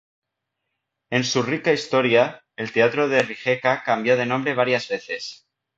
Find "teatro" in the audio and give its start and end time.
2.71-3.07